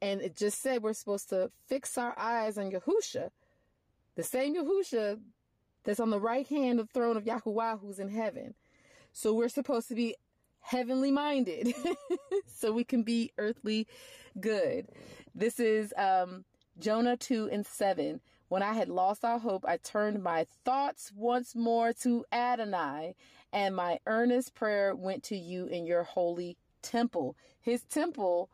And 0.00 0.20
it 0.20 0.36
just 0.36 0.62
said 0.62 0.84
we're 0.84 0.92
supposed 0.92 1.30
to 1.30 1.50
fix 1.66 1.98
our 1.98 2.16
eyes 2.16 2.56
on 2.56 2.70
Yahusha, 2.70 3.30
the 4.16 4.24
same 4.24 4.56
Yahusha 4.56 5.20
that's 5.84 6.00
on 6.00 6.10
the 6.10 6.20
right 6.20 6.46
hand 6.46 6.80
of 6.80 6.88
the 6.88 6.92
throne 6.92 7.16
of 7.16 7.24
Yahuwah 7.24 7.80
who's 7.80 7.98
in 7.98 8.08
heaven. 8.08 8.54
So 9.12 9.32
we're 9.32 9.48
supposed 9.48 9.88
to 9.88 9.94
be 9.94 10.16
heavenly 10.60 11.12
minded 11.12 11.72
so 12.46 12.72
we 12.72 12.84
can 12.84 13.02
be 13.02 13.32
earthly 13.38 13.86
good. 14.40 14.88
This 15.34 15.60
is 15.60 15.94
um, 15.96 16.44
Jonah 16.78 17.16
2 17.16 17.48
and 17.52 17.64
7. 17.64 18.20
When 18.48 18.62
I 18.62 18.74
had 18.74 18.88
lost 18.88 19.24
all 19.24 19.38
hope, 19.38 19.64
I 19.66 19.76
turned 19.76 20.22
my 20.22 20.46
thoughts 20.64 21.12
once 21.14 21.54
more 21.54 21.92
to 22.02 22.24
Adonai, 22.32 23.14
and 23.52 23.74
my 23.74 23.98
earnest 24.06 24.54
prayer 24.54 24.94
went 24.94 25.24
to 25.24 25.36
you 25.36 25.66
in 25.66 25.84
your 25.84 26.04
holy 26.04 26.56
temple. 26.82 27.36
His 27.60 27.82
temple 27.82 28.50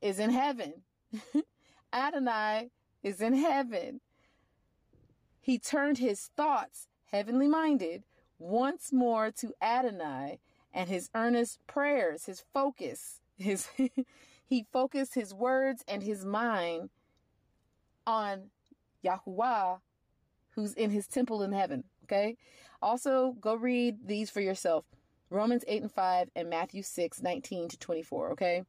is 0.00 0.18
in 0.18 0.30
heaven. 0.30 0.82
Adonai 1.92 2.70
is 3.02 3.20
in 3.20 3.34
heaven. 3.34 4.00
He 5.46 5.60
turned 5.60 5.98
his 5.98 6.30
thoughts, 6.36 6.88
heavenly 7.12 7.46
minded, 7.46 8.02
once 8.36 8.92
more 8.92 9.30
to 9.30 9.54
Adonai 9.62 10.40
and 10.74 10.90
his 10.90 11.08
earnest 11.14 11.60
prayers, 11.68 12.24
his 12.24 12.42
focus, 12.52 13.20
his 13.38 13.68
he 14.44 14.66
focused 14.72 15.14
his 15.14 15.32
words 15.32 15.84
and 15.86 16.02
his 16.02 16.24
mind 16.24 16.90
on 18.08 18.50
Yahuwah, 19.04 19.78
who's 20.56 20.74
in 20.74 20.90
his 20.90 21.06
temple 21.06 21.44
in 21.44 21.52
heaven. 21.52 21.84
Okay. 22.02 22.36
Also, 22.82 23.36
go 23.40 23.54
read 23.54 23.98
these 24.04 24.30
for 24.30 24.40
yourself 24.40 24.84
Romans 25.30 25.62
8 25.68 25.82
and 25.82 25.92
5 25.92 26.28
and 26.34 26.50
Matthew 26.50 26.82
6, 26.82 27.22
19 27.22 27.68
to 27.68 27.78
24. 27.78 28.32
Okay. 28.32 28.64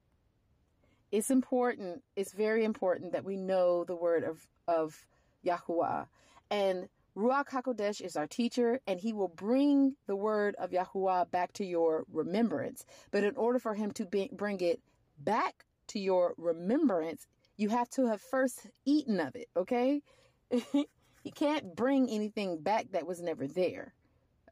It's 1.11 1.31
important, 1.31 2.03
it's 2.15 2.33
very 2.33 2.63
important 2.63 3.13
that 3.13 3.25
we 3.25 3.35
know 3.35 3.83
the 3.83 3.95
word 3.95 4.23
of, 4.23 4.45
of 4.67 5.07
Yahuwah. 5.43 6.05
And 6.49 6.87
Ruach 7.17 7.49
HaKodesh 7.49 8.01
is 8.01 8.15
our 8.15 8.27
teacher, 8.27 8.79
and 8.85 8.99
he 8.99 9.11
will 9.11 9.27
bring 9.27 9.95
the 10.05 10.15
word 10.15 10.55
of 10.59 10.69
Yahuwah 10.69 11.31
back 11.31 11.51
to 11.53 11.65
your 11.65 12.03
remembrance. 12.11 12.85
But 13.11 13.23
in 13.23 13.35
order 13.35 13.57
for 13.57 13.73
him 13.73 13.91
to 13.93 14.05
be, 14.05 14.29
bring 14.31 14.61
it 14.61 14.79
back 15.17 15.65
to 15.87 15.99
your 15.99 16.35
remembrance, 16.37 17.25
you 17.57 17.69
have 17.69 17.89
to 17.91 18.05
have 18.05 18.21
first 18.21 18.67
eaten 18.85 19.19
of 19.19 19.35
it, 19.35 19.47
okay? 19.57 20.01
you 20.51 21.31
can't 21.33 21.75
bring 21.75 22.07
anything 22.09 22.61
back 22.61 22.91
that 22.91 23.07
was 23.07 23.19
never 23.21 23.47
there. 23.47 23.93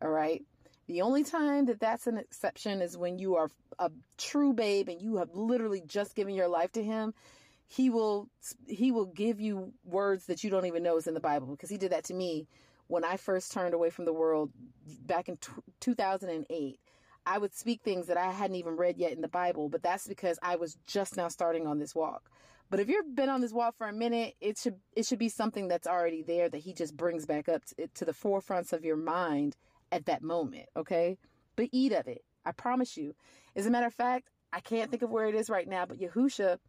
All 0.01 0.09
right. 0.09 0.43
The 0.87 1.01
only 1.01 1.23
time 1.23 1.65
that 1.65 1.79
that's 1.79 2.07
an 2.07 2.17
exception 2.17 2.81
is 2.81 2.97
when 2.97 3.17
you 3.17 3.35
are 3.35 3.49
a 3.79 3.91
true 4.17 4.53
babe 4.53 4.89
and 4.89 5.01
you 5.01 5.17
have 5.17 5.29
literally 5.33 5.81
just 5.85 6.15
given 6.15 6.33
your 6.33 6.47
life 6.47 6.71
to 6.73 6.83
him. 6.83 7.13
He 7.67 7.89
will 7.89 8.29
he 8.67 8.91
will 8.91 9.05
give 9.05 9.39
you 9.39 9.73
words 9.83 10.25
that 10.27 10.43
you 10.43 10.49
don't 10.49 10.65
even 10.65 10.83
know 10.83 10.97
is 10.97 11.07
in 11.07 11.13
the 11.13 11.19
Bible 11.19 11.47
because 11.47 11.69
he 11.69 11.77
did 11.77 11.91
that 11.91 12.03
to 12.05 12.13
me 12.13 12.47
when 12.87 13.03
I 13.03 13.17
first 13.17 13.51
turned 13.51 13.73
away 13.73 13.89
from 13.89 14.05
the 14.05 14.13
world 14.13 14.51
back 15.05 15.27
in 15.27 15.37
t- 15.37 15.51
2008. 15.79 16.79
I 17.27 17.37
would 17.39 17.55
speak 17.55 17.81
things 17.81 18.05
that 18.05 18.17
I 18.17 18.31
hadn't 18.31 18.57
even 18.57 18.77
read 18.77 18.97
yet 18.97 19.13
in 19.13 19.21
the 19.21 19.27
Bible, 19.27 19.67
but 19.67 19.81
that's 19.81 20.07
because 20.07 20.37
I 20.43 20.57
was 20.57 20.77
just 20.85 21.17
now 21.17 21.27
starting 21.27 21.65
on 21.65 21.79
this 21.79 21.95
walk. 21.95 22.29
But 22.69 22.79
if 22.79 22.87
you've 22.87 23.15
been 23.15 23.29
on 23.29 23.41
this 23.41 23.53
walk 23.53 23.75
for 23.77 23.87
a 23.87 23.93
minute, 23.93 24.35
it 24.41 24.57
should 24.57 24.75
it 24.95 25.05
should 25.05 25.19
be 25.19 25.29
something 25.29 25.67
that's 25.67 25.87
already 25.87 26.23
there 26.23 26.49
that 26.49 26.59
he 26.61 26.73
just 26.73 26.95
brings 26.95 27.25
back 27.25 27.49
up 27.49 27.65
to, 27.65 27.87
to 27.87 28.05
the 28.05 28.11
forefronts 28.11 28.73
of 28.73 28.85
your 28.85 28.97
mind 28.97 29.55
at 29.91 30.05
that 30.05 30.21
moment, 30.21 30.67
okay? 30.75 31.17
But 31.55 31.69
eat 31.71 31.93
of 31.93 32.07
it. 32.07 32.23
I 32.45 32.51
promise 32.51 32.97
you. 32.97 33.15
As 33.55 33.65
a 33.65 33.71
matter 33.71 33.87
of 33.87 33.93
fact, 33.93 34.29
I 34.53 34.59
can't 34.59 34.91
think 34.91 35.01
of 35.01 35.09
where 35.09 35.27
it 35.27 35.35
is 35.35 35.49
right 35.49 35.67
now, 35.67 35.85
but 35.85 35.99
Yahusha 35.99 36.59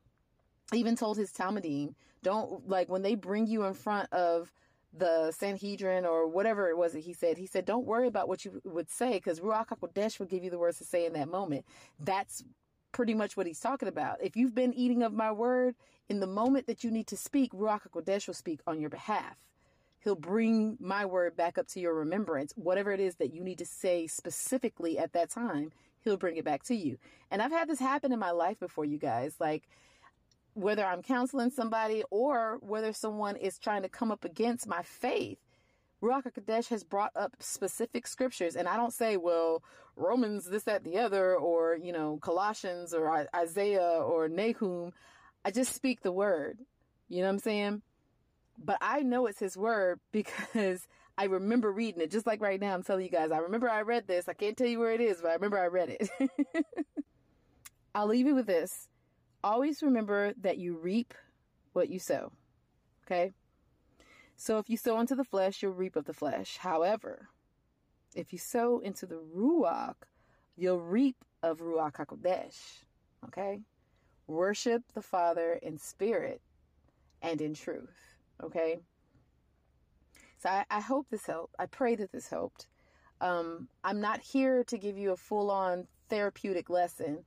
even 0.73 0.97
told 0.97 1.17
his 1.17 1.33
Talmudim, 1.33 1.95
don't 2.23 2.69
like 2.69 2.89
when 2.89 3.03
they 3.03 3.15
bring 3.15 3.47
you 3.47 3.65
in 3.65 3.75
front 3.75 4.13
of 4.13 4.53
the 4.97 5.31
Sanhedrin 5.31 6.05
or 6.05 6.27
whatever 6.27 6.69
it 6.71 6.77
was 6.77 6.93
that 6.93 7.05
he 7.05 7.13
said. 7.13 7.39
He 7.39 7.47
said, 7.47 7.65
don't 7.65 7.87
worry 7.87 8.09
about 8.09 8.29
what 8.29 8.45
you 8.45 8.61
would 8.65 8.91
say 8.91 9.15
because 9.15 9.41
Ruach 9.41 9.69
HaKodesh 9.69 10.19
will 10.19 10.27
give 10.27 10.43
you 10.43 10.51
the 10.51 10.59
words 10.59 10.79
to 10.79 10.85
say 10.85 11.07
in 11.07 11.13
that 11.13 11.29
moment. 11.29 11.65
That's 12.01 12.43
pretty 12.93 13.15
much 13.15 13.37
what 13.37 13.47
he's 13.47 13.61
talking 13.61 13.89
about. 13.89 14.23
If 14.23 14.37
you've 14.37 14.55
been 14.55 14.73
eating 14.73 15.03
of 15.03 15.13
my 15.13 15.31
word, 15.31 15.75
in 16.09 16.21
the 16.21 16.27
moment 16.27 16.67
that 16.67 16.83
you 16.83 16.91
need 16.91 17.07
to 17.09 17.17
speak, 17.17 17.53
Ruach 17.53 17.83
HaKodesh 17.91 18.27
will 18.27 18.35
speak 18.35 18.61
on 18.67 18.81
your 18.81 18.91
behalf. 18.91 19.37
He'll 20.01 20.15
bring 20.15 20.79
my 20.81 21.05
word 21.05 21.37
back 21.37 21.59
up 21.59 21.67
to 21.69 21.81
your 21.81 21.93
remembrance. 21.95 22.53
Whatever 22.57 22.93
it 22.93 23.01
is 23.01 23.17
that 23.17 23.35
you 23.35 23.43
need 23.43 23.59
to 23.59 23.67
say 23.67 24.07
specifically 24.07 24.99
at 24.99 25.13
that 25.13 25.31
time, 25.31 25.73
he'll 26.01 26.17
bring 26.17 26.37
it 26.37 26.45
back 26.45 26.63
to 26.65 26.75
you. 26.75 26.97
And 27.31 27.43
I've 27.43 27.51
had 27.51 27.69
this 27.69 27.81
happen 27.81 28.13
in 28.13 28.19
my 28.19 28.31
life 28.31 28.61
before, 28.61 28.85
you 28.85 28.99
guys. 28.99 29.35
Like, 29.41 29.65
whether 30.57 30.87
I'm 30.87 31.03
counseling 31.03 31.51
somebody 31.51 32.03
or 32.11 32.59
whether 32.63 32.93
someone 32.95 33.37
is 33.37 33.59
trying 33.59 33.83
to 33.83 33.91
come 33.91 34.11
up 34.11 34.25
against 34.25 34.67
my 34.67 34.83
faith, 34.83 35.39
Ruach 36.03 36.25
HaKodesh 36.25 36.69
has 36.69 36.83
brought 36.83 37.13
up 37.15 37.37
specific 37.41 38.07
scriptures. 38.07 38.57
And 38.57 38.67
I 38.67 38.77
don't 38.77 38.93
say, 38.93 39.19
well, 39.19 39.63
Romans, 39.97 40.47
this, 40.47 40.63
that, 40.63 40.83
the 40.83 40.97
other, 40.97 41.37
or, 41.37 41.77
you 41.77 41.93
know, 41.93 42.19
Colossians 42.23 42.95
or 42.95 43.27
Isaiah 43.35 44.01
or 44.03 44.29
Nahum. 44.29 44.93
I 45.45 45.51
just 45.51 45.75
speak 45.75 46.01
the 46.01 46.13
word. 46.13 46.59
You 47.11 47.19
know 47.19 47.25
what 47.25 47.35
I'm 47.35 47.39
saying? 47.39 47.83
But 48.59 48.79
I 48.81 49.01
know 49.01 49.27
it's 49.27 49.39
his 49.39 49.59
word 49.59 50.01
because 50.13 50.89
I 51.19 51.25
remember 51.25 51.71
reading 51.71 52.01
it. 52.01 52.11
Just 52.11 52.27
like 52.27 52.41
right 52.41 52.59
now, 52.61 52.73
I'm 52.73 52.83
telling 52.83 53.05
you 53.05 53.11
guys, 53.11 53.31
I 53.31 53.39
remember 53.39 53.69
I 53.69 53.83
read 53.83 54.07
this. 54.07 54.27
I 54.27 54.33
can't 54.33 54.57
tell 54.57 54.67
you 54.67 54.79
where 54.79 54.93
it 54.93 55.03
is, 55.03 55.21
but 55.21 55.29
I 55.29 55.35
remember 55.35 55.59
I 55.59 55.67
read 55.67 55.91
it. 56.01 56.09
I'll 57.95 58.07
leave 58.07 58.27
you 58.27 58.35
with 58.35 58.47
this. 58.47 58.89
Always 59.47 59.81
remember 59.81 60.35
that 60.41 60.59
you 60.59 60.77
reap 60.77 61.15
what 61.73 61.89
you 61.89 62.01
sow. 62.01 62.33
Okay? 63.05 63.33
So 64.37 64.59
if 64.59 64.69
you 64.69 64.77
sow 64.77 64.99
into 64.99 65.15
the 65.15 65.23
flesh, 65.23 65.63
you'll 65.63 65.71
reap 65.71 65.95
of 65.95 66.05
the 66.05 66.13
flesh. 66.13 66.57
However, 66.57 67.29
if 68.13 68.33
you 68.33 68.41
sow 68.41 68.81
into 68.81 69.07
the 69.07 69.23
Ruach, 69.37 69.95
you'll 70.57 70.81
reap 70.81 71.15
of 71.45 71.59
Ruach 71.61 71.93
HaKodesh. 71.93 72.57
Okay? 73.27 73.61
Worship 74.27 74.83
the 74.95 75.01
Father 75.01 75.61
in 75.63 75.79
spirit 75.79 76.41
and 77.23 77.41
in 77.41 77.55
truth. 77.55 78.17
Okay? 78.43 78.81
So 80.39 80.49
I, 80.49 80.65
I 80.69 80.81
hope 80.81 81.07
this 81.09 81.27
helped. 81.27 81.55
I 81.57 81.67
pray 81.67 81.95
that 81.95 82.11
this 82.11 82.27
helped. 82.27 82.67
Um, 83.21 83.69
I'm 83.85 84.01
not 84.01 84.21
here 84.23 84.65
to 84.65 84.77
give 84.77 84.99
you 84.99 85.13
a 85.13 85.17
full 85.17 85.53
on 85.53 85.87
therapeutic 86.09 86.69
lesson. 86.69 87.23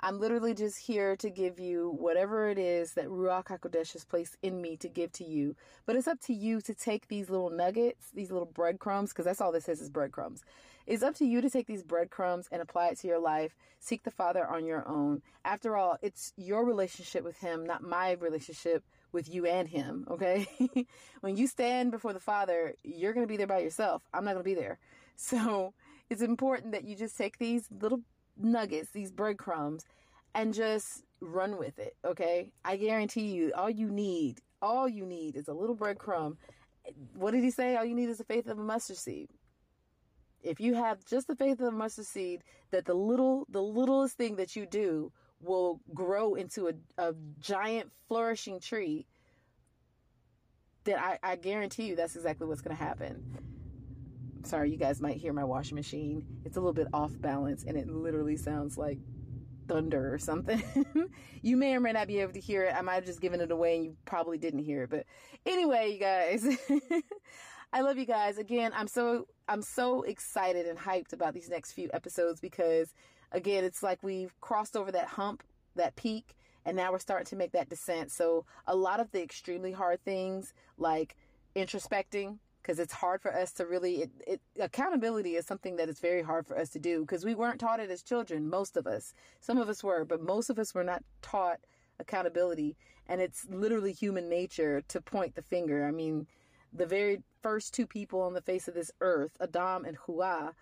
I'm 0.00 0.20
literally 0.20 0.54
just 0.54 0.78
here 0.78 1.16
to 1.16 1.28
give 1.28 1.58
you 1.58 1.96
whatever 1.98 2.48
it 2.48 2.58
is 2.58 2.92
that 2.92 3.08
Ruach 3.08 3.46
HaKodesh 3.46 3.94
has 3.94 4.04
placed 4.04 4.36
in 4.42 4.62
me 4.62 4.76
to 4.76 4.88
give 4.88 5.10
to 5.12 5.24
you. 5.24 5.56
But 5.86 5.96
it's 5.96 6.06
up 6.06 6.20
to 6.22 6.32
you 6.32 6.60
to 6.60 6.74
take 6.74 7.08
these 7.08 7.28
little 7.28 7.50
nuggets, 7.50 8.06
these 8.14 8.30
little 8.30 8.46
breadcrumbs, 8.46 9.10
because 9.10 9.24
that's 9.24 9.40
all 9.40 9.50
this 9.50 9.68
is, 9.68 9.80
is 9.80 9.90
breadcrumbs. 9.90 10.42
It's 10.86 11.02
up 11.02 11.16
to 11.16 11.26
you 11.26 11.40
to 11.40 11.50
take 11.50 11.66
these 11.66 11.82
breadcrumbs 11.82 12.48
and 12.52 12.62
apply 12.62 12.88
it 12.88 12.98
to 13.00 13.08
your 13.08 13.18
life. 13.18 13.56
Seek 13.80 14.04
the 14.04 14.10
Father 14.12 14.46
on 14.46 14.64
your 14.64 14.88
own. 14.88 15.20
After 15.44 15.76
all, 15.76 15.98
it's 16.00 16.32
your 16.36 16.64
relationship 16.64 17.24
with 17.24 17.38
Him, 17.38 17.66
not 17.66 17.82
my 17.82 18.12
relationship 18.12 18.84
with 19.10 19.28
you 19.28 19.46
and 19.46 19.68
Him, 19.68 20.06
okay? 20.08 20.46
when 21.20 21.36
you 21.36 21.48
stand 21.48 21.90
before 21.90 22.12
the 22.12 22.20
Father, 22.20 22.74
you're 22.84 23.12
going 23.12 23.26
to 23.26 23.30
be 23.30 23.36
there 23.36 23.48
by 23.48 23.58
yourself. 23.58 24.02
I'm 24.14 24.24
not 24.24 24.32
going 24.34 24.44
to 24.44 24.48
be 24.48 24.54
there. 24.54 24.78
So 25.16 25.74
it's 26.08 26.22
important 26.22 26.70
that 26.70 26.84
you 26.84 26.94
just 26.94 27.18
take 27.18 27.38
these 27.38 27.66
little 27.80 28.02
nuggets, 28.38 28.90
these 28.90 29.10
breadcrumbs, 29.10 29.84
and 30.34 30.54
just 30.54 31.04
run 31.20 31.58
with 31.58 31.78
it. 31.78 31.96
Okay. 32.04 32.52
I 32.64 32.76
guarantee 32.76 33.26
you, 33.26 33.52
all 33.56 33.70
you 33.70 33.90
need, 33.90 34.40
all 34.62 34.88
you 34.88 35.06
need 35.06 35.36
is 35.36 35.48
a 35.48 35.52
little 35.52 35.76
breadcrumb. 35.76 36.36
What 37.14 37.32
did 37.32 37.42
he 37.42 37.50
say? 37.50 37.76
All 37.76 37.84
you 37.84 37.94
need 37.94 38.08
is 38.08 38.18
the 38.18 38.24
faith 38.24 38.46
of 38.46 38.58
a 38.58 38.62
mustard 38.62 38.96
seed. 38.96 39.28
If 40.42 40.60
you 40.60 40.74
have 40.74 41.04
just 41.04 41.26
the 41.26 41.36
faith 41.36 41.60
of 41.60 41.66
a 41.68 41.76
mustard 41.76 42.06
seed, 42.06 42.42
that 42.70 42.84
the 42.84 42.94
little, 42.94 43.46
the 43.50 43.62
littlest 43.62 44.16
thing 44.16 44.36
that 44.36 44.54
you 44.54 44.66
do 44.66 45.12
will 45.40 45.80
grow 45.92 46.34
into 46.34 46.68
a, 46.68 46.72
a 46.96 47.14
giant 47.40 47.90
flourishing 48.06 48.60
tree, 48.60 49.06
then 50.84 50.98
I, 50.98 51.18
I 51.22 51.36
guarantee 51.36 51.86
you 51.86 51.96
that's 51.96 52.16
exactly 52.16 52.46
what's 52.46 52.60
going 52.60 52.76
to 52.76 52.82
happen 52.82 53.47
sorry, 54.44 54.70
you 54.70 54.76
guys 54.76 55.00
might 55.00 55.16
hear 55.16 55.32
my 55.32 55.44
washing 55.44 55.76
machine. 55.76 56.24
It's 56.44 56.56
a 56.56 56.60
little 56.60 56.72
bit 56.72 56.88
off 56.92 57.12
balance 57.20 57.64
and 57.64 57.76
it 57.76 57.88
literally 57.88 58.36
sounds 58.36 58.78
like 58.78 58.98
thunder 59.68 60.12
or 60.12 60.18
something. 60.18 60.62
you 61.42 61.56
may 61.56 61.74
or 61.74 61.80
may 61.80 61.92
not 61.92 62.06
be 62.06 62.18
able 62.20 62.32
to 62.32 62.40
hear 62.40 62.64
it. 62.64 62.74
I 62.74 62.80
might 62.80 62.94
have 62.94 63.04
just 63.04 63.20
given 63.20 63.40
it 63.40 63.50
away 63.50 63.76
and 63.76 63.84
you 63.84 63.96
probably 64.04 64.38
didn't 64.38 64.60
hear 64.60 64.84
it. 64.84 64.90
But 64.90 65.06
anyway, 65.46 65.92
you 65.92 65.98
guys, 65.98 66.46
I 67.72 67.82
love 67.82 67.98
you 67.98 68.06
guys. 68.06 68.38
Again, 68.38 68.72
I'm 68.74 68.88
so 68.88 69.26
I'm 69.48 69.62
so 69.62 70.02
excited 70.02 70.66
and 70.66 70.78
hyped 70.78 71.12
about 71.12 71.34
these 71.34 71.48
next 71.48 71.72
few 71.72 71.90
episodes 71.92 72.40
because 72.40 72.94
again, 73.32 73.64
it's 73.64 73.82
like 73.82 74.02
we've 74.02 74.34
crossed 74.40 74.76
over 74.76 74.90
that 74.92 75.08
hump, 75.08 75.42
that 75.76 75.96
peak, 75.96 76.34
and 76.64 76.76
now 76.76 76.92
we're 76.92 76.98
starting 76.98 77.26
to 77.26 77.36
make 77.36 77.52
that 77.52 77.68
descent. 77.68 78.10
So 78.10 78.46
a 78.66 78.74
lot 78.74 79.00
of 79.00 79.10
the 79.10 79.22
extremely 79.22 79.72
hard 79.72 80.02
things 80.04 80.54
like 80.76 81.16
introspecting 81.54 82.38
because 82.68 82.78
it's 82.78 82.92
hard 82.92 83.22
for 83.22 83.34
us 83.34 83.50
to 83.50 83.64
really 83.64 84.02
it, 84.02 84.10
it, 84.26 84.40
accountability 84.60 85.36
is 85.36 85.46
something 85.46 85.76
that 85.76 85.88
is 85.88 86.00
very 86.00 86.20
hard 86.20 86.46
for 86.46 86.58
us 86.58 86.68
to 86.68 86.78
do 86.78 87.00
because 87.00 87.24
we 87.24 87.34
weren't 87.34 87.58
taught 87.58 87.80
it 87.80 87.90
as 87.90 88.02
children 88.02 88.46
most 88.46 88.76
of 88.76 88.86
us. 88.86 89.14
Some 89.40 89.56
of 89.56 89.70
us 89.70 89.82
were 89.82 90.04
but 90.04 90.20
most 90.20 90.50
of 90.50 90.58
us 90.58 90.74
were 90.74 90.84
not 90.84 91.02
taught 91.22 91.60
accountability 91.98 92.76
and 93.08 93.22
it's 93.22 93.46
literally 93.48 93.94
human 93.94 94.28
nature 94.28 94.82
to 94.88 95.00
point 95.00 95.34
the 95.34 95.40
finger. 95.40 95.86
I 95.86 95.92
mean 95.92 96.26
the 96.70 96.84
very 96.84 97.22
first 97.42 97.72
two 97.72 97.86
people 97.86 98.20
on 98.20 98.34
the 98.34 98.42
face 98.42 98.68
of 98.68 98.74
this 98.74 98.90
earth 99.00 99.38
adam 99.40 99.86
and 99.86 99.96
Hua, 100.04 100.52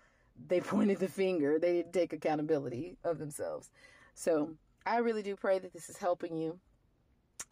they 0.47 0.61
pointed 0.73 0.99
the 0.99 1.09
finger. 1.09 1.59
They 1.59 1.73
didn't 1.73 1.91
take 1.91 2.13
accountability 2.13 2.95
of 3.03 3.19
themselves. 3.19 3.69
So 4.13 4.55
i 4.85 4.99
really 4.99 5.23
do 5.23 5.35
pray 5.35 5.59
that 5.59 5.73
this 5.73 5.89
is 5.89 5.97
helping 5.97 6.37
you 6.37 6.57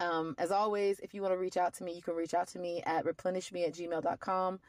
Um, 0.00 0.34
as 0.38 0.50
always, 0.50 1.00
if 1.00 1.14
you 1.14 1.22
want 1.22 1.32
to 1.32 1.38
reach 1.38 1.56
out 1.56 1.74
to 1.74 1.84
me, 1.84 1.94
you 1.94 2.02
can 2.02 2.14
reach 2.14 2.34
out 2.34 2.48
to 2.48 2.58
me 2.58 2.82
at 2.84 3.04
replenishme 3.04 3.66
at 3.66 3.74
gmail.com. 3.74 4.60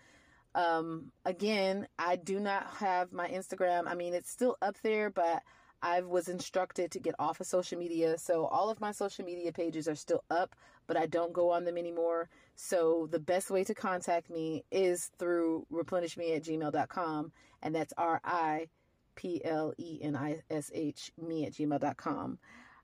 Um, 0.55 1.11
again, 1.25 1.87
I 1.99 2.15
do 2.15 2.39
not 2.39 2.67
have 2.79 3.11
my 3.11 3.27
Instagram. 3.27 3.87
I 3.87 3.95
mean, 3.95 4.13
it's 4.13 4.31
still 4.31 4.57
up 4.61 4.77
there, 4.81 5.09
but 5.09 5.43
I 5.81 6.01
was 6.01 6.27
instructed 6.27 6.91
to 6.91 6.99
get 6.99 7.15
off 7.19 7.39
of 7.39 7.47
social 7.47 7.77
media. 7.77 8.17
So 8.17 8.45
all 8.45 8.69
of 8.69 8.81
my 8.81 8.91
social 8.91 9.25
media 9.25 9.51
pages 9.51 9.87
are 9.87 9.95
still 9.95 10.23
up, 10.31 10.55
but 10.87 10.97
I 10.97 11.05
don't 11.05 11.33
go 11.33 11.51
on 11.51 11.65
them 11.65 11.77
anymore. 11.77 12.29
So 12.55 13.07
the 13.11 13.19
best 13.19 13.51
way 13.51 13.63
to 13.65 13.75
contact 13.75 14.29
me 14.29 14.63
is 14.71 15.11
through 15.19 15.67
replenishme 15.71 16.35
at 16.35 16.43
gmail.com. 16.43 17.31
And 17.61 17.75
that's 17.75 17.93
R 17.97 18.19
I 18.23 18.67
P 19.15 19.41
L 19.43 19.73
E 19.77 19.99
N 20.01 20.15
I 20.15 20.41
S 20.49 20.71
H 20.73 21.11
me 21.21 21.45
at 21.45 21.53
gmail.com. 21.53 22.39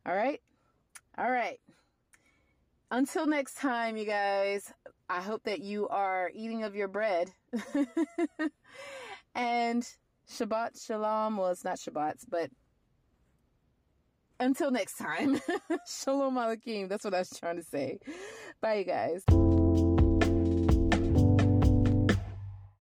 All 0.05 0.15
right. 0.15 0.41
All 1.17 1.31
right. 1.31 1.59
Until 2.93 3.25
next 3.25 3.55
time, 3.57 3.97
you 3.97 4.05
guys, 4.05 4.71
I 5.09 5.19
hope 5.19 5.45
that 5.45 5.61
you 5.61 5.87
are 5.87 6.29
eating 6.35 6.63
of 6.63 6.75
your 6.75 6.87
bread. 6.87 7.31
and 9.33 9.83
Shabbat 10.29 10.85
Shalom. 10.85 11.37
Well, 11.37 11.49
it's 11.49 11.63
not 11.63 11.79
Shabbat, 11.79 12.17
but 12.29 12.51
until 14.39 14.69
next 14.69 14.99
time, 14.99 15.41
Shalom 15.87 16.35
Aleichem. 16.35 16.87
That's 16.87 17.03
what 17.03 17.15
I 17.15 17.19
was 17.19 17.31
trying 17.31 17.57
to 17.57 17.63
say. 17.63 17.97
Bye, 18.61 18.75
you 18.75 18.83
guys. 18.83 19.52